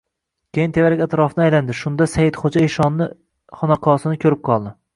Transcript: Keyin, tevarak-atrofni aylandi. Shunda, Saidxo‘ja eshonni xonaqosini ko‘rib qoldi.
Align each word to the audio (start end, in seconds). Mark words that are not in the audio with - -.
Keyin, 0.57 0.71
tevarak-atrofni 0.77 1.43
aylandi. 1.49 1.75
Shunda, 1.81 2.09
Saidxo‘ja 2.15 2.65
eshonni 2.71 3.09
xonaqosini 3.61 4.23
ko‘rib 4.27 4.45
qoldi. 4.51 4.77